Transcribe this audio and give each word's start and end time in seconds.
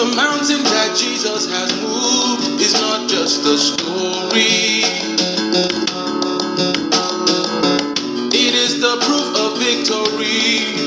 The 0.00 0.16
mountain 0.16 0.62
that 0.64 0.96
Jesus 0.96 1.44
has 1.50 1.70
moved 1.82 2.58
is 2.58 2.72
not 2.72 3.06
just 3.10 3.44
a 3.44 3.58
story. 3.58 4.80
It 8.32 8.54
is 8.54 8.80
the 8.80 8.96
proof 9.04 9.28
of 9.36 9.58
victory, 9.58 10.79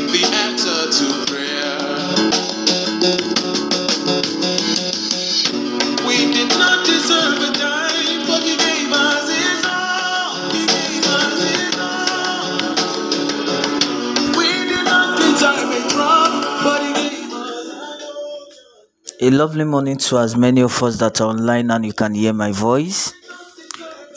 A 19.24 19.30
lovely 19.30 19.64
morning 19.64 19.96
to 19.96 20.18
as 20.18 20.36
many 20.36 20.62
of 20.62 20.84
us 20.84 20.98
that 20.98 21.22
are 21.22 21.30
online 21.30 21.72
and 21.72 21.86
you 21.86 21.94
can 21.94 22.14
hear 22.14 22.34
my 22.34 22.52
voice. 22.52 23.14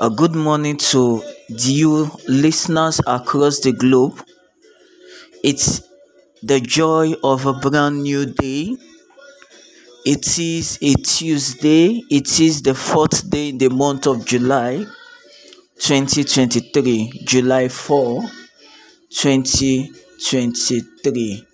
A 0.01 0.11
good 0.11 0.35
morning 0.35 0.77
to 0.79 1.23
you 1.49 2.11
listeners 2.27 3.01
across 3.07 3.61
the 3.61 3.71
globe. 3.71 4.21
It's 5.45 5.83
the 6.43 6.59
joy 6.59 7.15
of 7.23 7.47
a 7.47 7.53
brand 7.53 8.03
new 8.03 8.27
day. 8.27 8.77
It 10.05 10.39
is 10.41 10.77
a 10.83 10.95
Tuesday. 10.95 12.03
It 12.11 12.41
is 12.41 12.63
the 12.63 12.75
fourth 12.75 13.31
day 13.31 13.51
in 13.51 13.59
the 13.59 13.71
month 13.71 14.09
of 14.09 14.27
July 14.27 14.87
2023, 15.79 17.23
July 17.25 17.69
4, 17.69 18.23
2023 19.11 21.46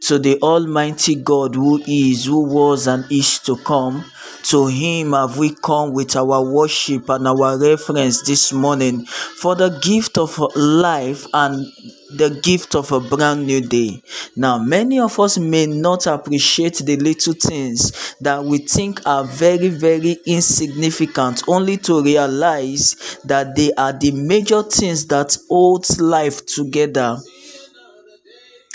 to 0.00 0.18
the 0.18 0.40
Almighty 0.40 1.14
God 1.14 1.54
who 1.54 1.82
is, 1.86 2.24
who 2.24 2.44
was, 2.44 2.86
and 2.86 3.04
is 3.10 3.38
to 3.40 3.56
come. 3.56 4.04
To 4.44 4.66
Him 4.68 5.12
have 5.12 5.36
we 5.36 5.54
come 5.54 5.92
with 5.92 6.16
our 6.16 6.42
worship 6.42 7.08
and 7.10 7.28
our 7.28 7.58
reference 7.58 8.22
this 8.22 8.52
morning 8.52 9.04
for 9.04 9.54
the 9.54 9.68
gift 9.82 10.16
of 10.16 10.38
life 10.56 11.26
and 11.34 11.66
the 12.10 12.30
gift 12.42 12.74
of 12.74 12.90
a 12.90 13.00
brand 13.00 13.46
new 13.46 13.60
day. 13.60 14.02
Now, 14.34 14.58
many 14.58 14.98
of 14.98 15.20
us 15.20 15.38
may 15.38 15.66
not 15.66 16.06
appreciate 16.06 16.76
the 16.78 16.96
little 16.96 17.34
things 17.34 18.16
that 18.20 18.42
we 18.42 18.58
think 18.58 19.06
are 19.06 19.24
very, 19.24 19.68
very 19.68 20.16
insignificant, 20.26 21.42
only 21.46 21.76
to 21.78 22.02
realize 22.02 23.18
that 23.24 23.54
they 23.54 23.72
are 23.74 23.92
the 23.92 24.10
major 24.12 24.62
things 24.62 25.06
that 25.08 25.36
holds 25.48 26.00
life 26.00 26.44
together 26.46 27.18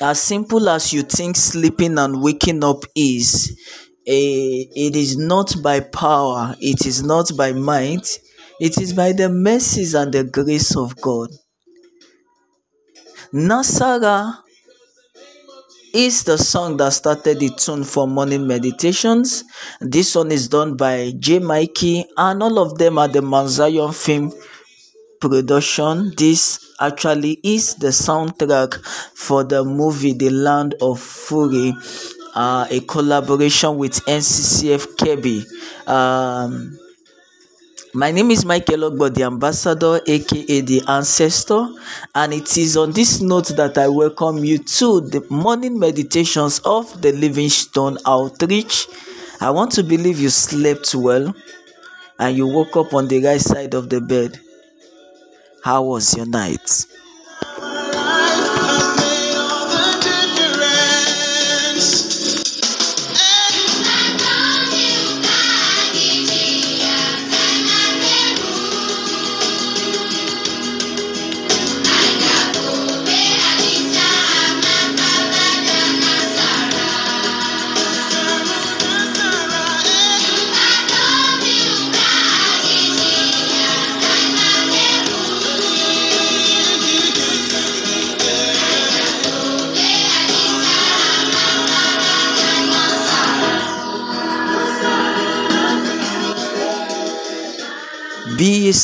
as 0.02 0.22
simple 0.22 0.70
as 0.70 0.92
you 0.92 1.02
think 1.04 1.36
sleeping 1.36 1.98
and 1.98 2.22
waking 2.22 2.64
up 2.64 2.84
is 2.96 3.58
eh, 4.06 4.68
it 4.76 4.96
is 4.96 5.18
not 5.18 5.56
by 5.64 5.80
power 5.80 6.56
it 6.60 6.86
is 6.86 7.02
not 7.04 7.32
by 7.38 7.54
might 7.54 8.20
it 8.60 8.78
is 8.78 8.94
by 8.94 9.12
the 9.14 9.30
mercies 9.30 9.94
and 9.94 10.14
the 10.14 10.24
grace 10.24 10.76
of 10.76 10.96
god 11.02 11.30
nasara 13.34 14.38
is 15.94 16.24
the 16.26 16.38
song 16.38 16.76
that 16.76 16.92
started 16.92 17.40
the 17.40 17.50
tune 17.52 17.84
for 17.86 18.06
morning 18.06 18.46
meditations 18.46 19.46
this 19.80 20.14
one 20.14 20.30
is 20.30 20.50
done 20.50 20.76
by 20.76 21.12
j 21.20 21.40
mikey 21.40 22.04
and 22.18 22.44
all 22.44 22.60
of 22.60 22.78
them 22.78 22.98
are 22.98 23.08
the 23.08 23.22
mount 23.22 23.96
film 23.96 24.34
production. 25.20 26.14
This 26.18 26.65
actually 26.80 27.40
is 27.44 27.76
the 27.76 27.88
soundtrack 27.88 28.84
for 29.14 29.44
the 29.44 29.64
movie 29.64 30.14
The 30.14 30.30
Land 30.30 30.76
of 30.82 31.00
Fury, 31.00 31.74
uh, 32.34 32.68
a 32.70 32.80
collaboration 32.82 33.78
with 33.78 33.94
NCCF 34.06 34.96
Kebbi. 34.98 35.88
Um, 35.88 36.78
my 37.94 38.12
name 38.12 38.32
is 38.32 38.44
Michael 38.44 38.92
Ogbo, 38.92 39.14
the 39.14 39.24
ambassador, 39.24 40.02
aka 40.06 40.62
the 40.62 40.82
ancestor, 40.88 41.68
and 42.14 42.34
it 42.34 42.58
is 42.58 42.76
on 42.76 42.92
this 42.92 43.22
note 43.22 43.48
that 43.56 43.78
I 43.78 43.88
welcome 43.88 44.44
you 44.44 44.58
to 44.58 45.00
the 45.00 45.26
morning 45.30 45.80
meditations 45.80 46.60
of 46.66 47.02
the 47.02 47.14
Livingstone 47.14 47.98
Outreach. 48.06 48.88
I 49.40 49.52
want 49.52 49.72
to 49.74 49.84
believe 49.84 50.20
you 50.20 50.30
slept 50.30 50.94
well 50.94 51.34
and 52.20 52.36
you 52.36 52.48
woke 52.48 52.76
up 52.76 52.94
on 52.94 53.08
the 53.08 53.24
right 53.24 53.40
side 53.40 53.74
of 53.74 53.90
the 53.90 54.02
bed. 54.02 54.42
How 55.66 55.82
was 55.82 56.16
your 56.16 56.28
night? 56.28 56.86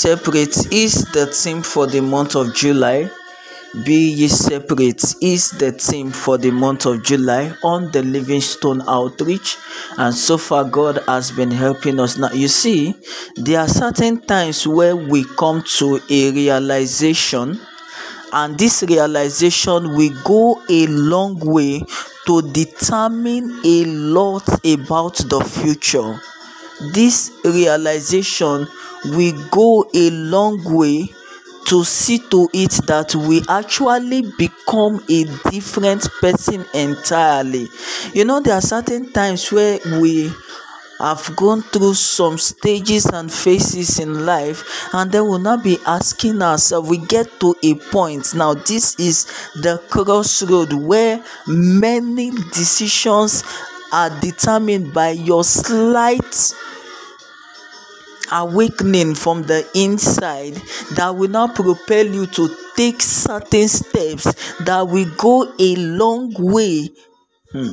Separate 0.02 0.74
is 0.74 1.06
the 1.12 1.28
theme 1.28 1.62
for 1.62 1.86
the 1.86 2.02
month 2.02 2.36
of 2.36 2.56
July. 2.56 3.08
Be 3.86 4.10
ye 4.10 4.28
separate 4.30 5.04
is 5.22 5.52
the 5.52 5.74
theme 5.74 6.10
for 6.10 6.40
the 6.40 6.50
month 6.50 6.88
of 6.88 7.04
July 7.04 7.54
on 7.64 7.92
the 7.92 8.02
Livingstone 8.02 8.82
Outreach. 8.88 9.58
And 10.00 10.12
so 10.16 10.40
far, 10.40 10.64
God 10.64 11.04
has 11.08 11.30
been 11.32 11.52
helping 11.52 12.00
us. 12.00 12.18
Now, 12.18 12.32
you 12.32 12.48
see, 12.48 12.96
there 13.36 13.60
are 13.60 13.68
certain 13.68 14.22
times 14.22 14.68
where 14.68 14.96
we 14.96 15.24
come 15.38 15.64
to 15.78 16.00
a 16.10 16.32
realization, 16.32 17.60
and 18.34 18.58
this 18.58 18.82
realization 18.82 19.96
will 19.96 20.20
go 20.24 20.64
a 20.68 20.88
long 20.88 21.38
way 21.38 21.84
to 22.26 22.42
determine 22.52 23.62
a 23.64 23.86
lot 23.86 24.48
about 24.66 25.18
the 25.18 25.42
future 25.48 26.20
this 26.94 27.32
realization 27.44 28.68
will 29.06 29.50
go 29.50 29.90
a 29.94 30.10
long 30.10 30.62
way 30.64 31.10
to 31.68 31.84
see 31.84 32.20
to 32.30 32.50
it 32.54 32.72
that 32.88 33.16
we 33.16 33.42
actually 33.48 34.24
become 34.38 35.04
a 35.10 35.24
different 35.50 36.08
person 36.20 36.66
entirely. 36.74 37.68
You 38.14 38.26
know 38.26 38.40
there 38.42 38.56
are 38.56 38.62
certain 38.62 39.12
times 39.12 39.52
where 39.52 39.80
we 40.02 40.32
have 41.00 41.36
gone 41.36 41.62
through 41.64 41.96
some 41.96 42.38
stages 42.38 43.06
and 43.06 43.32
phases 43.32 44.00
in 44.00 44.26
life 44.26 44.94
and 44.94 45.12
then 45.12 45.24
we'll 45.24 45.40
not 45.40 45.64
be 45.64 45.78
asking 45.86 46.42
ourselves. 46.42 46.90
We 46.90 46.98
get 46.98 47.40
to 47.40 47.56
a 47.64 47.76
point. 47.76 48.36
Now 48.36 48.54
this 48.54 49.00
is 49.00 49.26
the 49.56 49.82
crossroad 49.90 50.74
where 50.74 51.24
many 51.48 52.32
decisions 52.54 53.44
are 53.92 54.10
determined 54.22 54.94
by 54.94 55.10
your 55.12 55.44
slight 55.44 56.54
awakening 58.32 59.16
from 59.16 59.44
the 59.44 59.68
inside 59.76 60.56
that 60.96 61.16
will 61.16 61.30
now 61.30 61.48
propel 61.48 62.06
you 62.06 62.26
to 62.28 62.50
take 62.76 63.02
certain 63.02 63.68
steps 63.68 64.24
that 64.60 64.88
will 64.88 65.10
go 65.18 65.54
a 65.60 65.76
long 65.76 66.34
way 66.38 66.90
hmm, 67.52 67.70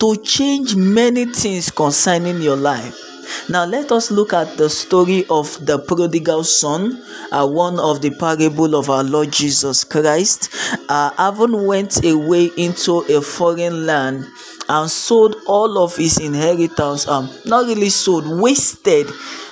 to 0.00 0.16
change 0.22 0.76
many 0.76 1.26
things 1.26 1.70
concerning 1.70 2.40
your 2.40 2.56
life. 2.56 3.00
Now 3.48 3.64
let 3.64 3.92
us 3.92 4.10
look 4.10 4.32
at 4.32 4.56
the 4.56 4.70
story 4.70 5.24
of 5.28 5.64
the 5.64 5.78
prodigal 5.78 6.44
son, 6.44 7.02
uh, 7.32 7.46
one 7.46 7.78
of 7.78 8.00
the 8.00 8.10
parable 8.10 8.74
of 8.74 8.88
our 8.90 9.04
Lord 9.04 9.32
Jesus 9.32 9.84
Christ. 9.84 10.54
Uh, 10.88 11.10
having 11.16 11.66
went 11.66 12.04
away 12.04 12.50
into 12.56 13.00
a 13.00 13.20
foreign 13.20 13.86
land 13.86 14.26
and 14.68 14.90
sold 14.90 15.36
all 15.46 15.78
of 15.78 15.96
his 15.96 16.18
inheritance, 16.18 17.06
um, 17.08 17.30
not 17.44 17.66
really 17.66 17.88
sold, 17.90 18.26
wasted, 18.40 19.06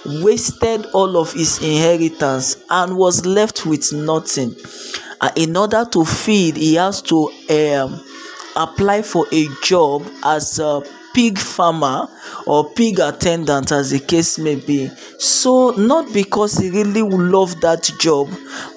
wasted 0.05 0.87
all 0.93 1.17
of 1.17 1.33
his 1.33 1.59
inheritance 1.63 2.63
and 2.71 2.97
was 2.97 3.25
left 3.27 3.67
with 3.67 3.93
nothing. 3.93 4.55
Uh, 5.21 5.31
in 5.37 5.57
order 5.57 5.85
to 5.91 6.05
feed, 6.05 6.57
he 6.57 6.75
has 6.75 7.01
to 7.03 7.31
um, 7.51 8.05
apply 8.57 9.03
for 9.03 9.27
a 9.33 9.47
job 9.63 10.05
as 10.25 10.59
a 10.59 10.83
pig 11.15 11.39
farmer 11.39 12.09
or 12.47 12.71
pig 12.71 12.99
attendant 12.99 13.73
as 13.73 13.91
the 13.91 13.99
case 13.99 14.39
may 14.39 14.55
be 14.55 14.89
so 15.19 15.71
not 15.73 16.13
because 16.13 16.59
he 16.59 16.71
really 16.71 17.03
love 17.03 17.61
that 17.61 17.91
job 18.01 18.29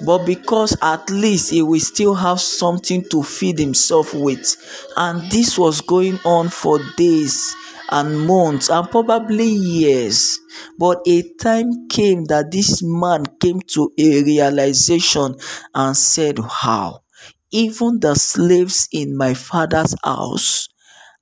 but 0.04 0.24
because 0.24 0.76
at 0.82 1.08
least 1.10 1.50
he 1.50 1.62
will 1.62 1.80
still 1.80 2.14
have 2.14 2.40
something 2.40 3.04
to 3.10 3.22
feed 3.22 3.58
himself 3.58 4.14
with 4.14 4.56
and 4.96 5.30
this 5.30 5.58
was 5.58 5.80
going 5.80 6.18
on 6.24 6.48
for 6.48 6.78
days 6.96 7.54
and 7.90 8.26
months 8.26 8.68
and 8.68 8.90
probably 8.90 9.46
years. 9.46 10.40
But 10.78 11.02
a 11.06 11.22
time 11.34 11.88
came 11.88 12.24
that 12.26 12.50
this 12.50 12.82
man 12.82 13.24
came 13.40 13.60
to 13.74 13.92
a 13.98 14.22
realization 14.24 15.36
and 15.74 15.96
said, 15.96 16.38
How? 16.38 17.02
Even 17.50 18.00
the 18.00 18.14
slaves 18.16 18.88
in 18.92 19.16
my 19.16 19.34
father's 19.34 19.94
house 20.02 20.68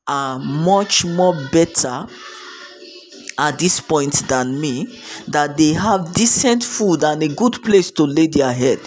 are 0.07 0.39
much 0.39 1.05
more 1.05 1.35
better 1.51 2.07
at 3.39 3.59
this 3.59 3.81
point 3.81 4.13
than 4.29 4.61
me, 4.61 4.87
that 5.29 5.57
they 5.57 5.73
have 5.73 6.13
decent 6.15 6.63
food 6.63 7.03
and 7.03 7.23
a 7.23 7.29
good 7.29 7.63
place 7.63 7.91
to 7.91 8.05
lay 8.05 8.27
their 8.27 8.53
head. 8.53 8.79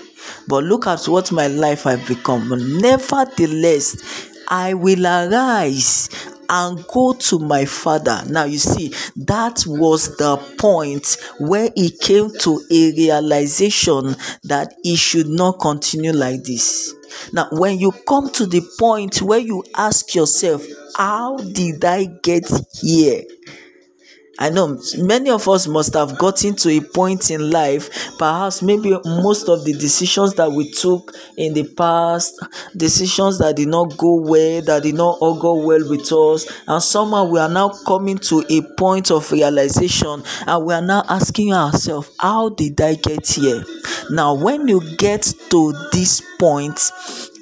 But 0.47 0.63
look 0.63 0.87
at 0.87 1.03
what 1.05 1.31
my 1.31 1.47
life 1.47 1.83
have 1.83 2.07
become. 2.07 2.49
Nevertheless, 2.79 4.29
I 4.47 4.73
will 4.73 5.05
arise 5.05 6.09
and 6.49 6.85
go 6.87 7.13
to 7.13 7.39
my 7.39 7.65
father. 7.65 8.23
Now, 8.29 8.45
you 8.45 8.57
see, 8.57 8.93
that 9.17 9.63
was 9.67 10.15
the 10.15 10.37
point 10.57 11.17
where 11.39 11.69
he 11.75 11.89
came 11.89 12.31
to 12.39 12.61
a 12.71 12.91
realization 12.93 14.15
that 14.43 14.73
he 14.83 14.95
should 14.95 15.27
not 15.27 15.59
continue 15.59 16.13
like 16.13 16.43
this. 16.43 16.93
Now, 17.33 17.49
when 17.51 17.79
you 17.79 17.91
come 18.07 18.29
to 18.31 18.45
the 18.45 18.61
point 18.79 19.21
where 19.21 19.39
you 19.39 19.63
ask 19.75 20.15
yourself, 20.15 20.65
How 20.97 21.38
did 21.38 21.85
I 21.85 22.05
get 22.23 22.49
here? 22.73 23.21
I 24.39 24.49
know 24.49 24.79
many 24.97 25.29
of 25.29 25.47
us 25.47 25.67
must 25.67 25.94
have 25.94 26.17
gotten 26.17 26.55
to 26.55 26.69
a 26.69 26.81
point 26.81 27.29
in 27.29 27.51
life, 27.51 28.17
perhaps 28.17 28.63
maybe 28.63 28.97
most 29.05 29.47
of 29.47 29.63
the 29.63 29.73
decisions 29.73 30.33
that 30.35 30.51
we 30.51 30.71
took 30.71 31.13
in 31.38 31.53
the 31.53 31.65
past, 31.75 32.44
decisions 32.75 33.38
that 33.38 33.57
did 33.57 33.67
not 33.67 33.95
go 33.95 34.15
well, 34.15 34.63
that 34.63 34.81
did 34.81 34.95
not 34.95 35.19
all 35.21 35.39
go 35.39 35.53
well 35.63 35.88
with 35.88 36.11
us, 36.11 36.51
and 36.67 36.81
somehow 36.81 37.25
we 37.25 37.39
are 37.39 37.50
now 37.50 37.69
coming 37.85 38.17
to 38.17 38.43
a 38.50 38.61
point 38.75 39.11
of 39.11 39.31
realization 39.31 40.23
and 40.47 40.65
we 40.65 40.73
are 40.73 40.81
now 40.81 41.03
asking 41.09 41.53
ourselves, 41.53 42.09
How 42.19 42.50
did 42.50 42.81
I 42.81 42.95
get 42.95 43.27
here? 43.27 43.63
Now, 44.09 44.33
when 44.33 44.67
you 44.67 44.81
get 44.97 45.31
to 45.51 45.73
this 45.91 46.23
point, 46.39 46.79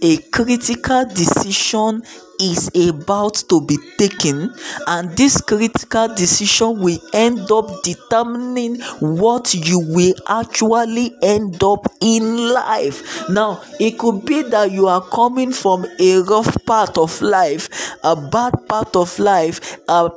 a 0.02 0.18
critical 0.18 1.06
decision 1.06 2.04
is 2.40 2.70
about 2.90 3.36
to 3.50 3.62
be 3.62 3.78
taken 3.98 4.54
and 4.88 5.16
this 5.18 5.40
critical 5.42 6.08
decision 6.16 6.80
will 6.80 7.00
end 7.14 7.52
up 7.52 7.84
determining 7.84 8.80
what 9.00 9.54
you 9.54 9.80
will 9.80 10.14
actually 10.28 11.16
end 11.22 11.64
up 11.64 11.88
in 12.02 12.54
life. 12.54 13.28
Now 13.30 13.62
it 13.80 13.98
could 13.98 14.26
be 14.26 14.44
that 14.44 14.72
you 14.72 14.88
are 14.88 15.02
coming 15.02 15.52
from 15.52 15.86
a 16.00 16.18
rough 16.22 16.58
part 16.66 16.98
of 16.98 17.22
life 17.22 17.70
a 18.04 18.16
bad 18.16 18.54
part 18.68 18.96
of 18.96 19.18
life 19.20 19.78
a 19.88 20.10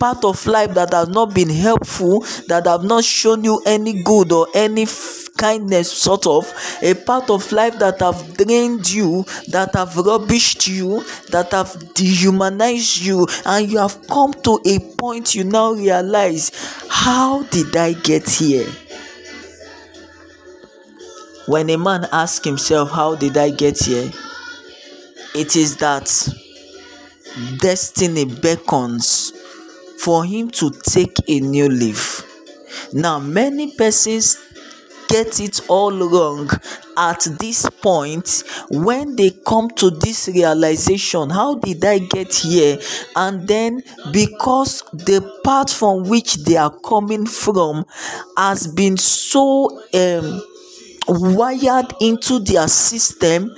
part 0.00 0.24
of 0.24 0.46
life 0.46 0.74
that 0.74 0.92
has 0.92 1.08
not 1.08 1.34
been 1.34 1.48
helpful 1.50 2.20
that 2.48 2.66
have 2.66 2.84
not 2.84 3.04
shown 3.04 3.44
you 3.44 3.60
any 3.66 4.02
good 4.02 4.32
or 4.32 4.46
any 4.54 4.84
kindness 5.36 5.90
sort 5.92 6.26
of 6.26 6.52
a 6.82 6.94
part 6.94 7.30
of 7.30 7.50
life 7.52 7.78
that 7.78 8.00
have 8.00 8.36
drained 8.36 8.90
you 8.90 9.24
that 9.48 9.74
have 9.74 9.90
rubbished 9.90 10.66
you 10.68 11.04
that 11.30 11.50
have 11.50 11.94
dehumanized 11.94 13.02
you 13.02 13.26
and 13.46 13.70
you 13.70 13.78
have 13.78 14.06
come 14.08 14.32
to 14.32 14.60
a 14.66 14.78
point 14.96 15.34
you 15.34 15.44
now 15.44 15.72
realize 15.72 16.50
how 16.88 17.42
did 17.44 17.76
i 17.76 17.92
get 17.92 18.28
here? 18.28 18.66
When 21.46 21.68
a 21.68 21.76
man 21.76 22.06
asks 22.10 22.44
himself 22.46 22.90
how 22.90 23.16
did 23.16 23.36
i 23.36 23.50
get 23.50 23.78
here? 23.78 24.10
it 25.34 25.56
is 25.56 25.76
that 25.78 26.06
destiny 27.58 28.24
beckons 28.24 29.32
for 29.98 30.24
him 30.24 30.48
to 30.50 30.70
take 30.70 31.16
a 31.28 31.40
new 31.40 31.68
leaf. 31.68 32.22
Now 32.92 33.18
many 33.18 33.74
persons 33.76 34.38
get 35.14 35.38
it 35.38 35.60
all 35.68 35.96
wrong 36.08 36.50
at 36.96 37.20
this 37.38 37.70
point 37.80 38.42
when 38.70 39.14
they 39.14 39.30
come 39.30 39.70
to 39.70 39.88
this 39.90 40.26
realization 40.26 41.30
how 41.30 41.54
did 41.54 41.84
i 41.84 41.98
get 42.00 42.34
here? 42.34 42.78
And 43.14 43.46
then 43.46 43.84
because 44.10 44.82
the 44.92 45.20
path 45.44 45.72
from 45.72 46.08
which 46.08 46.34
they 46.44 46.56
are 46.56 46.76
coming 46.80 47.26
from 47.26 47.86
has 48.36 48.66
been 48.66 48.96
so 48.96 49.82
um, 49.94 50.42
wired 51.06 51.94
into 52.00 52.40
their 52.40 52.66
system 52.66 53.54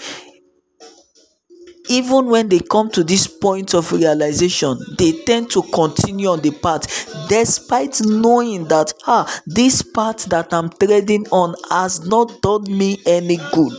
even 1.89 2.27
when 2.27 2.49
they 2.49 2.61
come 2.61 2.91
to 2.91 3.05
this 3.05 3.27
point 3.27 3.75
of 3.75 3.91
realization 3.93 4.79
they 4.99 5.13
tend 5.25 5.51
to 5.51 5.63
continue 5.63 6.29
on 6.29 6.41
the 6.41 6.51
path 6.51 7.29
despite 7.29 8.01
knowing 8.05 8.65
that 8.69 8.93
ah 9.07 9.25
this 9.47 9.83
path 9.83 10.25
that 10.27 10.53
i'm 10.53 10.71
treading 10.71 11.27
on 11.29 11.55
has 11.71 12.07
not 12.07 12.41
done 12.43 12.65
me 12.77 13.01
any 13.07 13.37
good. 13.53 13.73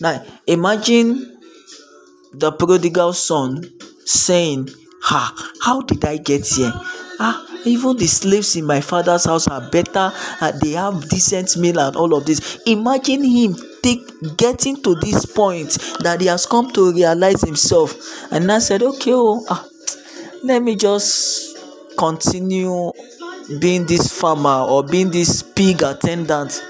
Now 0.00 0.24
imagine 0.46 1.38
the 2.32 2.52
prodigal 2.52 3.12
son 3.12 3.62
saying 4.04 4.70
ah 5.04 5.34
how 5.62 5.80
did 5.82 6.04
i 6.04 6.16
get 6.16 6.46
here? 6.46 6.72
Ah 7.20 7.46
even 7.64 7.96
the 7.96 8.06
slaves 8.06 8.56
in 8.56 8.64
my 8.64 8.80
father's 8.80 9.24
house 9.24 9.46
are 9.46 9.68
better 9.70 10.10
uh, 10.40 10.52
they 10.62 10.72
have 10.72 11.08
decent 11.08 11.56
meal 11.56 11.78
and 11.78 11.96
all 11.96 12.14
of 12.14 12.26
this. 12.26 12.60
Imagine 12.66 13.22
him 13.24 13.56
take 13.82 14.36
getting 14.36 14.80
to 14.82 14.94
this 14.96 15.26
point 15.26 15.70
that 16.00 16.20
he 16.20 16.26
has 16.28 16.46
come 16.46 16.70
to 16.72 16.92
realize 16.92 17.42
himself. 17.42 17.94
And 18.32 18.50
i 18.50 18.58
said 18.58 18.82
okay 18.82 19.12
oh 19.12 19.44
ah, 19.48 19.66
let 20.44 20.62
me 20.62 20.76
just 20.76 21.56
continue 21.98 22.92
being 23.60 23.86
this 23.86 24.08
farmer 24.20 24.64
or 24.68 24.82
being 24.82 25.10
this 25.10 25.42
pig 25.42 25.82
attendant. 25.82 26.62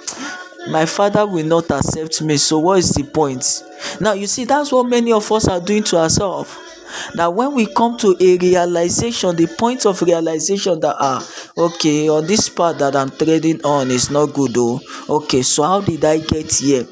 My 0.70 0.86
father 0.86 1.26
will 1.26 1.44
not 1.46 1.70
accept 1.70 2.22
me 2.22 2.36
so 2.36 2.58
what 2.58 2.78
is 2.78 2.90
the 2.90 3.04
point? 3.04 3.64
Now 4.00 4.12
you 4.12 4.26
see 4.26 4.44
that's 4.44 4.72
what 4.72 4.86
many 4.88 5.12
of 5.12 5.30
us 5.32 5.48
are 5.48 5.60
doing 5.60 5.82
to 5.84 5.98
ourselves. 5.98 6.56
That 7.14 7.32
when 7.34 7.54
we 7.54 7.66
come 7.66 7.96
to 7.98 8.16
a 8.20 8.36
realization 8.38 9.34
the 9.36 9.46
point 9.58 9.86
of 9.86 10.02
realization 10.02 10.78
that 10.80 10.96
ah 10.98 11.26
okay 11.56 12.08
on 12.08 12.26
this 12.26 12.48
path 12.50 12.78
that 12.78 12.94
i'm 12.94 13.10
trading 13.10 13.64
on 13.64 13.90
is 13.90 14.10
not 14.10 14.26
good 14.34 14.52
oh 14.58 14.78
okay 15.08 15.40
so 15.42 15.62
how 15.62 15.80
did 15.80 16.04
i 16.04 16.18
get 16.18 16.52
here 16.52 16.86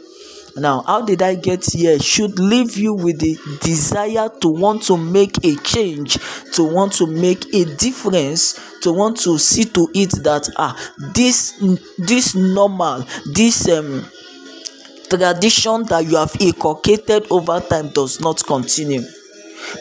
now 0.57 0.83
how 0.83 1.03
did 1.03 1.23
i 1.23 1.35
get 1.35 1.65
here? 1.65 1.99
Should 1.99 2.39
leave 2.39 2.77
you 2.77 2.95
with 2.95 3.21
the 3.21 3.37
desire 3.63 4.29
to 4.41 4.49
want 4.49 4.83
to 4.85 4.97
make 4.97 5.45
a 5.45 5.57
change 5.57 6.19
to 6.55 6.65
want 6.65 6.93
to 6.95 7.07
make 7.07 7.53
a 7.55 7.65
difference 7.77 8.59
to 8.83 8.93
want 8.93 9.19
to 9.21 9.39
see 9.39 9.65
to 9.65 9.89
it 9.95 10.11
that 10.25 10.49
ah 10.57 10.77
this 11.15 11.55
this 11.99 12.35
normal 12.35 13.05
this 13.33 13.69
um 13.69 14.05
tradition 15.09 15.85
that 15.87 16.07
you 16.09 16.17
have 16.17 16.35
inculcated 16.41 17.27
over 17.31 17.61
time 17.61 17.89
does 17.91 18.21
not 18.21 18.45
continue 18.47 19.03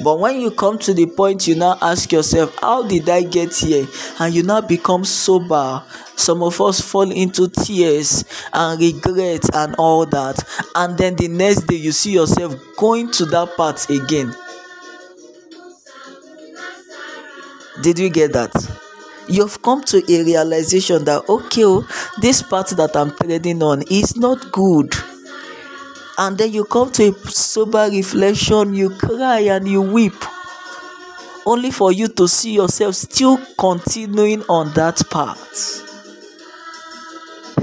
but 0.03 0.19
when 0.19 0.39
you 0.39 0.51
come 0.51 0.77
to 0.79 0.93
the 0.93 1.05
point 1.05 1.47
you 1.47 1.55
now 1.55 1.77
ask 1.81 2.11
yourself 2.11 2.55
how 2.61 2.83
did 2.83 3.09
i 3.09 3.21
get 3.23 3.55
here? 3.55 3.87
And 4.19 4.33
you 4.33 4.43
now 4.43 4.61
become 4.61 5.03
sober. 5.05 5.83
Some 6.15 6.43
of 6.43 6.59
us 6.61 6.81
fall 6.81 7.11
into 7.11 7.47
tears 7.47 8.25
and 8.53 8.79
regret 8.79 9.55
and 9.55 9.75
all 9.75 10.05
that. 10.07 10.43
And 10.75 10.97
then 10.97 11.15
the 11.15 11.27
next 11.29 11.67
day 11.67 11.75
you 11.75 11.91
see 11.91 12.11
yourself 12.11 12.55
going 12.77 13.11
to 13.11 13.25
that 13.27 13.55
part 13.55 13.89
again. 13.89 14.35
Did 17.81 17.97
you 17.99 18.09
get 18.09 18.33
that? 18.33 18.51
You've 19.29 19.61
come 19.61 19.83
to 19.85 19.97
a 19.97 20.23
realization 20.23 21.05
that 21.05 21.29
okay 21.29 21.63
oh 21.63 21.87
this 22.19 22.41
part 22.41 22.67
that 22.69 22.95
i'm 22.95 23.11
trading 23.15 23.61
on 23.61 23.83
is 23.83 24.17
not 24.17 24.51
good 24.51 24.91
and 26.19 26.37
then 26.37 26.51
you 26.51 26.65
come 26.65 26.91
to 26.91 27.07
a 27.09 27.13
sober 27.29 27.89
reflection 27.89 28.73
you 28.73 28.89
cry 28.91 29.39
and 29.39 29.67
you 29.67 29.81
weep 29.81 30.13
only 31.45 31.71
for 31.71 31.91
you 31.91 32.07
to 32.07 32.27
see 32.27 32.53
yourself 32.53 32.93
still 32.93 33.39
continuing 33.57 34.43
on 34.43 34.71
that 34.73 35.01
path. 35.09 35.85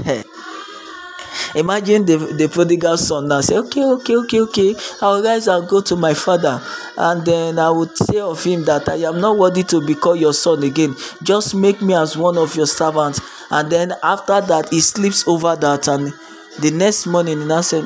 Imagine 1.55 2.05
the 2.05 2.17
the 2.17 2.49
prodigal 2.49 2.97
son 2.97 3.27
now 3.29 3.39
say 3.41 3.55
okay 3.57 3.83
okay 3.83 4.15
okay 4.17 4.41
okay. 4.41 4.75
I 5.01 5.07
will 5.07 5.23
rise 5.23 5.47
and 5.47 5.67
go 5.69 5.79
to 5.81 5.95
my 5.95 6.13
father 6.13 6.61
and 6.97 7.23
then 7.25 7.59
i 7.59 7.69
will 7.69 7.87
say 7.95 8.19
of 8.19 8.43
him 8.43 8.65
that 8.65 8.89
i 8.89 8.95
am 8.95 9.21
not 9.21 9.37
worthy 9.37 9.63
to 9.63 9.85
be 9.85 9.95
called 9.95 10.19
your 10.19 10.33
son 10.33 10.63
again. 10.63 10.95
Just 11.23 11.55
make 11.55 11.81
me 11.81 11.93
as 11.93 12.17
one 12.17 12.37
of 12.37 12.55
your 12.55 12.67
servants. 12.67 13.21
And 13.49 13.71
then 13.71 13.93
after 14.03 14.41
that 14.41 14.69
he 14.69 14.81
sleeps 14.81 15.25
over 15.27 15.55
that 15.55 15.87
and 15.87 16.11
the 16.59 16.71
next 16.71 17.05
morning 17.07 17.39
he 17.39 17.45
now 17.45 17.61
said 17.61 17.85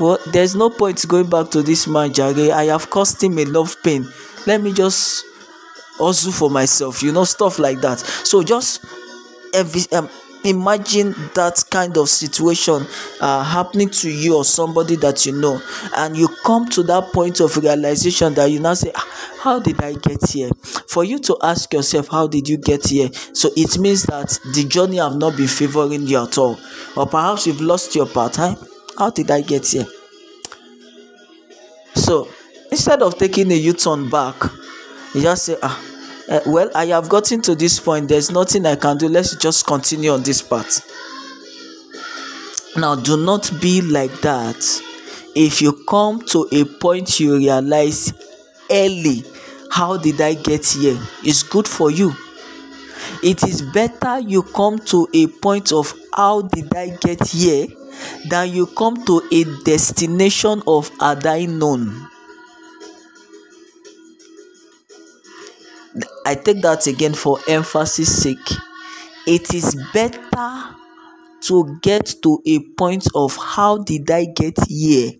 well 0.00 0.18
there's 0.32 0.54
no 0.54 0.70
point 0.70 1.04
going 1.08 1.28
back 1.28 1.50
to 1.50 1.62
this 1.62 1.86
man 1.86 2.12
jare. 2.12 2.54
I 2.54 2.64
have 2.64 2.90
caused 2.90 3.22
him 3.22 3.38
enough 3.38 3.82
pain. 3.82 4.06
Let 4.46 4.60
me 4.60 4.72
just 4.72 5.24
hustle 5.98 6.32
for 6.32 6.50
myself 6.50 7.02
you 7.02 7.12
know 7.12 7.24
stuff 7.24 7.58
like 7.58 7.80
that. 7.80 7.98
So 7.98 8.42
just 8.42 8.84
every 9.54 9.82
um, 9.92 10.08
imagine 10.44 11.12
that 11.34 11.64
kind 11.70 11.96
of 11.96 12.08
situation 12.08 12.86
uh, 13.20 13.42
happening 13.42 13.90
to 13.90 14.10
you 14.10 14.36
or 14.36 14.44
somebody 14.44 14.96
that 14.96 15.26
you 15.26 15.32
know. 15.32 15.60
And 15.96 16.16
you 16.16 16.28
come 16.44 16.68
to 16.70 16.82
that 16.84 17.12
point 17.12 17.40
of 17.40 17.56
realization 17.56 18.34
that 18.34 18.50
you 18.50 18.60
now 18.60 18.74
say 18.74 18.92
ah, 18.94 19.34
how 19.40 19.58
did 19.58 19.82
i 19.82 19.94
get 19.94 20.28
here? 20.28 20.50
For 20.88 21.04
you 21.04 21.18
to 21.20 21.36
ask 21.42 21.72
yourself 21.72 22.08
how 22.08 22.26
did 22.26 22.48
you 22.48 22.56
get 22.58 22.86
here? 22.86 23.10
So 23.32 23.50
it 23.56 23.78
means 23.78 24.04
that 24.04 24.38
the 24.54 24.64
journey 24.64 24.98
have 24.98 25.16
not 25.16 25.36
been 25.36 25.48
favoring 25.48 26.06
you 26.06 26.22
at 26.22 26.38
all. 26.38 26.58
Or 26.96 27.06
perhaps 27.06 27.46
you've 27.46 27.60
lost 27.60 27.94
your 27.94 28.06
path 28.06 28.36
huh? 28.36 28.54
How 28.98 29.10
did 29.10 29.30
i 29.30 29.40
get 29.40 29.66
here? 29.66 29.86
So 31.94 32.28
instead 32.70 33.02
of 33.02 33.18
taking 33.18 33.50
a 33.52 33.54
u-turn 33.54 34.10
back 34.10 34.34
you 35.14 35.22
just 35.22 35.44
say 35.44 35.56
ah 35.62 35.82
uh, 36.28 36.40
well 36.46 36.70
i 36.74 36.86
have 36.86 37.08
gotten 37.08 37.40
to 37.42 37.54
this 37.54 37.78
point. 37.80 38.08
There's 38.08 38.30
nothing 38.30 38.66
i 38.66 38.76
can 38.76 38.96
do. 38.98 39.08
Let's 39.08 39.36
just 39.36 39.66
continue 39.66 40.10
on 40.10 40.22
this 40.22 40.42
path. 40.42 40.84
Now 42.76 42.94
do 42.96 43.16
not 43.16 43.50
be 43.60 43.80
like 43.80 44.12
that. 44.20 44.56
If 45.34 45.62
you 45.62 45.84
come 45.88 46.24
to 46.26 46.48
a 46.52 46.64
point 46.64 47.20
you 47.20 47.36
realize 47.36 48.12
early 48.70 49.22
how 49.70 49.96
did 49.96 50.20
i 50.20 50.34
get 50.34 50.66
here? 50.66 50.98
it's 51.22 51.42
good 51.42 51.68
for 51.68 51.90
you. 51.90 52.12
It 53.22 53.44
is 53.44 53.62
better 53.62 54.18
you 54.18 54.42
come 54.42 54.78
to 54.86 55.08
a 55.14 55.26
point 55.26 55.72
of 55.72 55.92
how 56.14 56.42
did 56.42 56.74
i 56.74 56.96
get 57.00 57.26
here 57.28 57.66
than 58.28 58.50
you 58.50 58.66
come 58.66 59.04
to 59.04 59.22
a 59.32 59.44
destination 59.64 60.62
of 60.66 60.90
had 61.00 61.26
i 61.26 61.44
known 61.44 62.06
I 66.26 66.34
take 66.34 66.60
that 66.62 66.88
again 66.88 67.14
for 67.14 67.38
emphasis 67.46 68.22
sake. 68.22 68.50
It 69.28 69.54
is 69.54 69.76
better 69.94 70.74
to 71.42 71.78
get 71.80 72.14
to 72.24 72.42
a 72.44 72.58
point 72.76 73.06
of 73.14 73.36
how 73.36 73.78
did 73.78 74.10
I 74.10 74.24
get 74.24 74.58
here 74.66 75.12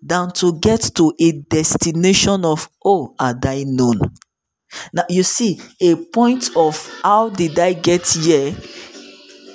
than 0.00 0.30
to 0.34 0.58
get 0.60 0.82
to 0.94 1.12
a 1.18 1.32
destination 1.32 2.44
of 2.44 2.68
oh 2.84 3.14
had 3.18 3.44
I 3.44 3.64
known. 3.64 3.98
Now 4.92 5.04
you 5.08 5.24
see 5.24 5.60
a 5.80 5.96
point 5.96 6.50
of 6.56 6.88
how 7.02 7.30
did 7.30 7.58
I 7.58 7.72
get 7.72 8.06
here 8.06 8.54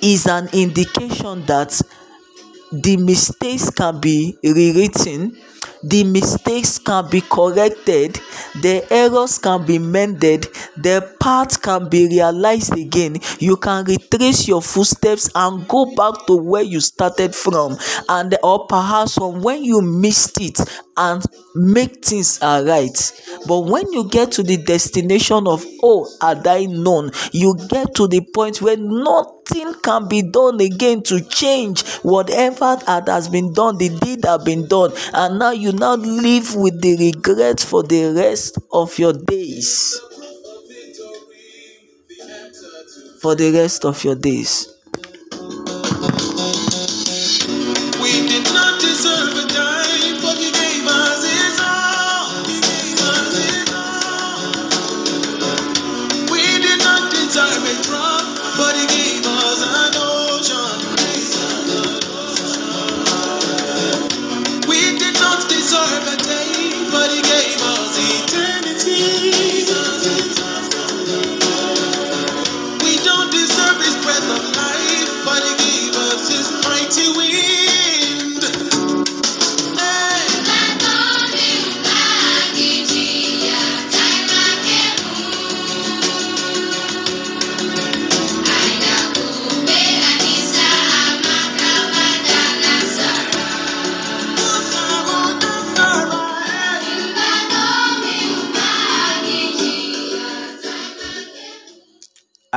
is 0.02 0.26
an 0.26 0.48
indication 0.52 1.44
that 1.46 1.80
the 2.72 2.96
mistakes 2.96 3.70
can 3.70 4.00
be 4.00 4.36
rewritten 4.42 5.36
the 5.82 6.04
mistakes 6.04 6.78
can 6.78 7.08
be 7.08 7.20
corrected 7.20 8.20
the 8.60 8.84
errors 8.90 9.38
can 9.38 9.64
be 9.64 9.78
mended 9.78 10.46
the 10.76 11.16
path 11.20 11.60
can 11.60 11.88
be 11.88 12.06
realized 12.08 12.72
again. 12.76 13.16
You 13.38 13.56
can 13.56 13.84
retrace 13.84 14.48
your 14.48 14.62
footsteps 14.62 15.28
and 15.34 15.66
go 15.68 15.94
back 15.94 16.26
to 16.26 16.36
where 16.36 16.62
you 16.62 16.80
started 16.80 17.34
from. 17.34 17.76
And 18.08 18.36
or 18.42 18.66
perhaps 18.66 19.14
from 19.14 19.42
when 19.42 19.62
you 19.64 19.82
missed 19.82 20.40
it 20.40 20.58
and 20.98 21.22
make 21.54 22.04
things 22.04 22.42
alright 22.42 23.12
but 23.46 23.60
when 23.60 23.90
you 23.92 24.08
get 24.08 24.30
to 24.32 24.42
the 24.42 24.56
destination 24.56 25.46
of 25.46 25.64
oh 25.82 26.06
had 26.20 26.46
i 26.46 26.64
known 26.66 27.10
you 27.32 27.54
get 27.68 27.94
to 27.94 28.06
the 28.08 28.20
point 28.34 28.60
where 28.60 28.76
nothing 28.76 29.72
can 29.82 30.08
be 30.08 30.22
done 30.22 30.60
again 30.60 31.02
to 31.02 31.20
change 31.20 31.86
whatever 31.98 32.76
that 32.86 33.08
has 33.08 33.28
been 33.28 33.52
done 33.52 33.78
the 33.78 33.88
deed 33.88 34.24
have 34.24 34.44
been 34.44 34.66
done. 34.66 34.92
And 35.12 35.38
now 35.38 35.50
you 35.52 35.72
now 35.72 35.94
live 35.94 36.54
with 36.54 36.80
the 36.80 36.96
regret 36.96 37.60
for 37.60 37.82
the 37.82 38.12
rest 38.14 38.58
of 38.72 38.98
your 38.98 39.12
days. 39.12 40.00
For 43.20 43.34
the 43.34 43.50
rest 43.52 43.84
of 43.84 44.04
your 44.04 44.14
days 44.14 44.77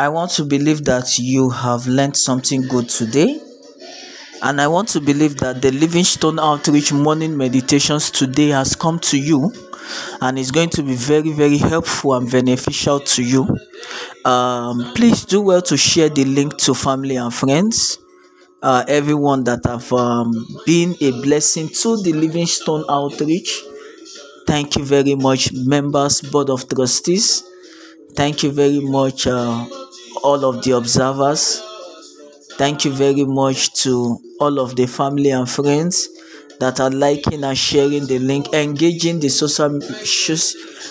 I 0.02 0.10
want 0.10 0.32
to 0.32 0.46
believe 0.46 0.86
that 0.86 1.20
you 1.20 1.52
have 1.52 1.86
learned 1.86 2.18
something 2.18 2.64
good 2.64 2.90
today. 2.90 3.40
And 4.42 4.60
I 4.60 4.68
want 4.68 4.88
to 4.90 5.00
believe 5.00 5.38
that 5.38 5.62
the 5.62 5.72
Livingstone 5.72 6.40
Outreach 6.40 6.92
morning 6.92 7.38
meditations 7.38 8.10
today 8.10 8.48
has 8.48 8.76
come 8.76 8.98
to 9.02 9.20
you 9.20 9.54
and 10.20 10.40
is 10.40 10.50
going 10.50 10.72
to 10.72 10.82
be 10.82 10.96
very, 10.96 11.32
very 11.32 11.58
helpful 11.58 12.16
and 12.16 12.32
beneficial 12.32 13.00
to 13.00 13.22
you. 13.24 13.48
Um, 14.26 14.92
please 14.96 15.24
do 15.24 15.40
well 15.40 15.62
to 15.62 15.78
share 15.78 16.10
the 16.10 16.26
link 16.26 16.58
to 16.66 16.74
family 16.74 17.18
and 17.18 17.32
friends. 17.32 18.00
Uh, 18.60 18.84
everyone 18.88 19.44
that 19.44 19.64
have 19.68 19.94
um, 19.94 20.48
been 20.66 20.96
a 21.00 21.12
blessing 21.22 21.70
to 21.70 22.02
the 22.02 22.14
Livingstone 22.14 22.86
Outreach. 22.90 23.62
Thank 24.48 24.78
you 24.78 24.84
very 24.84 25.14
much, 25.14 25.54
members, 25.54 26.22
Board 26.22 26.50
of 26.50 26.68
Trustees. 26.68 27.44
Thank 28.16 28.42
you 28.42 28.52
very 28.52 28.80
much, 28.80 29.28
uh, 29.28 29.68
all 30.24 30.46
of 30.46 30.64
the 30.64 30.72
observers. 30.72 31.62
Thank 32.58 32.86
you 32.86 32.92
very 32.92 33.26
much 33.26 33.74
to 33.84 34.18
all 34.40 34.60
of 34.60 34.76
the 34.76 34.86
family 34.88 35.32
and 35.32 35.50
friends 35.50 36.08
that 36.60 36.80
are 36.80 36.92
liking 36.92 37.44
and 37.44 37.58
sharing 37.58 38.06
the 38.06 38.20
link, 38.20 38.54
engaging 38.54 39.20
the 39.20 39.30
social 39.30 39.80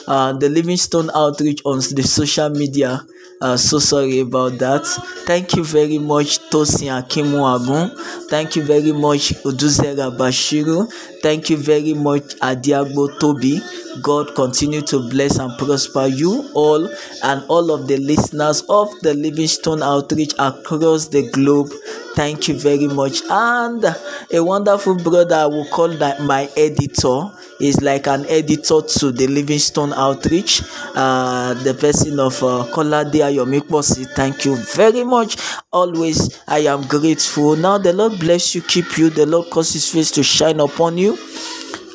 uh, 0.07 0.33
the 0.33 0.49
Livingstone 0.49 1.11
outreach 1.15 1.61
on 1.65 1.79
the 1.79 2.03
social 2.03 2.51
media. 2.51 3.05
Uh, 3.43 3.57
so 3.57 3.79
sorry 3.79 4.21
about 4.21 4.59
that. 4.59 4.85
Thank 5.27 5.57
you 5.57 5.65
very 5.65 5.97
much, 5.99 6.39
Tosin 6.51 6.89
Akimu 6.93 7.41
Agun. 7.41 8.29
Thank 8.29 8.55
you 8.57 8.63
very 8.63 8.93
much, 8.93 9.31
Uduzera 9.45 10.15
Bashiru. 10.15 10.93
Thank 11.23 11.49
you 11.49 11.57
very 11.57 11.95
much, 11.95 12.37
Adiagbo 12.41 13.19
Toby. 13.19 13.61
God 14.03 14.35
continue 14.35 14.83
to 14.83 15.09
bless 15.09 15.39
and 15.39 15.57
prosper 15.59 16.07
you 16.07 16.51
all 16.55 16.87
and 17.25 17.43
all 17.49 17.71
of 17.73 17.89
the 17.89 17.97
listeners 17.97 18.63
of 18.69 18.89
the 19.01 19.15
Livingstone 19.15 19.83
Outreach 19.83 20.35
across 20.39 21.09
the 21.09 21.29
globe. 21.31 21.71
Thank 22.15 22.49
you 22.49 22.59
very 22.59 22.87
much. 22.89 23.23
And 23.31 23.85
a 24.33 24.45
wonderful 24.45 24.97
brother 24.97 25.35
I 25.37 25.47
will 25.47 25.67
call 25.67 25.89
my 26.25 26.49
editor 26.57 27.31
is 27.61 27.81
like 27.83 28.07
an 28.07 28.25
editor 28.27 28.81
to 28.83 29.13
the 29.13 29.27
Livingstone 29.27 29.93
Outreach. 29.93 30.63
Uh, 30.95 31.55
the 31.63 31.75
person 31.75 32.19
of 32.21 32.35
uh, 32.43 32.67
Kolade 32.73 33.21
Ayomikbosi. 33.21 34.07
Thank 34.15 34.45
you 34.45 34.57
very 34.57 35.05
much. 35.05 35.37
Always, 35.73 36.41
I 36.49 36.61
am 36.61 36.83
grateful. 36.83 37.57
Now, 37.57 37.79
the 37.79 37.93
Lord 37.93 38.19
bless 38.19 38.55
you, 38.55 38.63
keep 38.63 38.97
you. 38.99 39.11
The 39.11 39.27
Lord 39.27 39.51
cause 39.51 39.73
His 39.73 39.91
face 39.91 40.11
to 40.13 40.23
shine 40.23 40.61
upon 40.61 40.99
you 40.99 41.19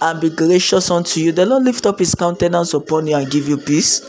and 0.02 0.22
be 0.22 0.30
gracious 0.30 0.92
unto 0.92 1.20
you. 1.20 1.32
The 1.32 1.46
Lord 1.46 1.64
lift 1.64 1.86
up 1.86 2.00
his 2.00 2.16
countenance 2.16 2.74
upon 2.74 3.08
you 3.08 3.16
and 3.16 3.30
give 3.30 3.48
you 3.48 3.58
peace. 3.58 4.02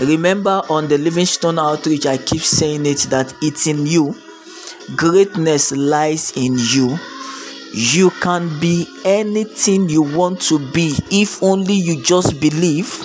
Remember 0.00 0.62
on 0.70 0.88
the 0.88 0.98
Livingstone 0.98 1.58
outreach, 1.58 2.06
I 2.06 2.18
keep 2.18 2.42
saying 2.42 2.86
it 2.86 2.98
that 3.10 3.34
it's 3.42 3.66
in 3.66 3.86
you. 3.86 4.14
Greatness 4.96 5.72
lies 5.72 6.32
in 6.36 6.56
you. 6.58 6.98
You 7.80 8.10
can 8.10 8.58
be 8.58 8.88
anything 9.04 9.88
you 9.88 10.02
want 10.02 10.40
to 10.48 10.58
be 10.72 10.96
if 11.12 11.40
only 11.40 11.74
you 11.74 12.02
just 12.02 12.40
believe. 12.40 13.04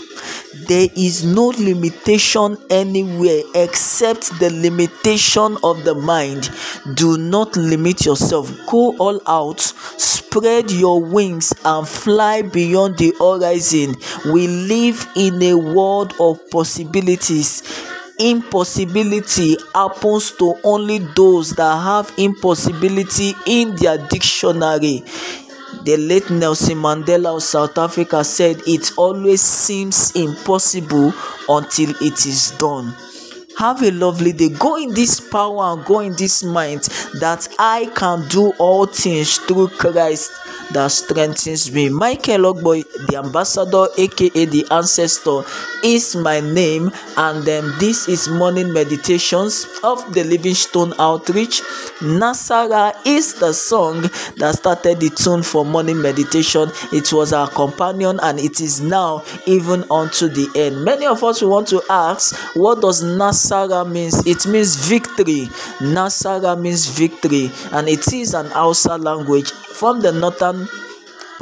There 0.67 0.87
is 0.97 1.23
no 1.23 1.49
limitation 1.49 2.57
anywhere 2.71 3.43
except 3.53 4.39
the 4.39 4.49
limitation 4.49 5.59
of 5.63 5.83
the 5.83 5.93
mind. 5.93 6.49
Do 6.95 7.19
not 7.19 7.55
limit 7.55 8.03
yourself. 8.03 8.51
Go 8.65 8.97
all 8.97 9.21
out. 9.27 9.59
Spread 9.59 10.71
your 10.71 11.03
wings 11.03 11.53
and 11.63 11.87
fly 11.87 12.41
beyond 12.41 12.97
the 12.97 13.13
horizon. 13.19 13.95
We 14.33 14.47
live 14.47 15.07
in 15.15 15.39
a 15.43 15.53
world 15.53 16.15
of 16.19 16.39
possibilities 16.49 17.61
impossibility 18.20 19.58
happens 19.74 20.32
to 20.32 20.55
only 20.63 21.00
those 21.00 21.51
that 21.51 21.75
have 21.84 22.13
impossibility 22.17 23.34
in 23.46 23.75
their 23.75 23.98
dictionary 24.08 25.03
the 25.84 25.98
late 25.98 26.29
Nelson 26.29 26.77
Mandela 26.77 27.36
of 27.36 27.43
South 27.43 27.77
Africa 27.77 28.24
said 28.24 28.62
it 28.65 28.91
always 28.98 29.41
seems 29.41 30.15
impossible 30.15 31.13
until 31.50 31.89
it 32.01 32.25
is 32.25 32.51
done. 32.51 32.93
Have 33.58 33.84
a 33.84 33.91
lovely 33.91 34.32
day. 34.32 34.50
Go 34.50 34.77
in 34.77 34.93
this 34.93 35.20
power 35.20 35.74
and 35.74 35.86
go 35.86 36.00
in 36.00 36.15
this 36.15 36.41
mind 36.41 36.84
that 37.20 37.48
I 37.60 37.91
can 37.96 38.27
do 38.29 38.53
all 38.60 38.86
things 38.86 39.38
through 39.39 39.70
Christ 39.70 40.32
that 40.73 40.91
strengthens 40.91 41.71
me. 41.71 41.89
Michael 41.89 42.53
Ogboy, 42.53 42.83
the 43.07 43.17
ambassador, 43.17 43.87
aka 43.97 44.45
the 44.45 44.65
ancestor, 44.71 45.43
is 45.83 46.15
my 46.15 46.39
name, 46.39 46.91
and 47.17 47.47
um, 47.47 47.73
this 47.79 48.07
is 48.07 48.27
morning 48.29 48.71
meditations 48.73 49.65
of 49.83 50.13
the 50.13 50.23
Livingstone 50.23 50.93
Outreach. 50.99 51.61
Nasara 51.99 52.95
is 53.05 53.35
the 53.35 53.53
song 53.53 54.01
that 54.37 54.55
started 54.55 54.99
the 54.99 55.09
tune 55.09 55.43
for 55.43 55.65
morning 55.65 56.01
meditation. 56.01 56.71
It 56.91 57.11
was 57.13 57.33
our 57.33 57.49
companion, 57.49 58.19
and 58.23 58.39
it 58.39 58.61
is 58.61 58.81
now 58.81 59.23
even 59.45 59.83
unto 59.91 60.27
the 60.27 60.47
end. 60.55 60.83
Many 60.83 61.05
of 61.05 61.23
us 61.23 61.41
want 61.41 61.67
to 61.69 61.81
ask, 61.89 62.35
what 62.55 62.81
does 62.81 63.03
Nasara 63.03 63.89
means? 63.89 64.25
It 64.25 64.45
means 64.47 64.75
victory. 64.75 65.47
Nasara 65.79 66.59
means 66.59 66.87
victory, 66.87 67.51
and 67.71 67.87
it 67.87 68.11
is 68.13 68.33
an 68.33 68.47
Hausa 68.47 68.97
language 68.97 69.51
from 69.51 70.01
the 70.01 70.11
northern 70.11 70.62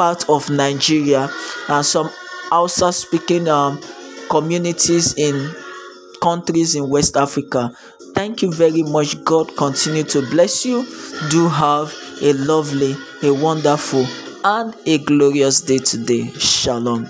part 0.02 0.28
of 0.30 0.50
Nigeria 0.50 1.30
and 1.70 1.86
some 1.86 2.10
Hausa 2.50 2.92
speaking 2.92 3.48
um, 3.48 3.80
communities 4.32 5.14
in 5.16 5.54
countries 6.24 6.74
in 6.74 6.90
West 6.90 7.16
Africa. 7.16 7.72
Thank 8.16 8.42
you 8.42 8.52
very 8.52 8.82
much. 8.82 9.24
God 9.24 9.56
continue 9.56 10.02
to 10.06 10.28
bless 10.32 10.66
you. 10.66 10.88
Do 11.30 11.48
have 11.50 11.94
a 12.20 12.34
lovely, 12.34 12.96
a 13.22 13.32
wonderful, 13.32 14.08
and 14.44 14.76
a 14.88 14.98
glorious 14.98 15.62
day 15.62 15.78
today. 15.78 16.32
Shalom. 16.32 17.06